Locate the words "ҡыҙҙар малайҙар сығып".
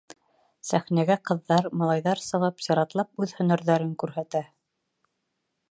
1.29-2.65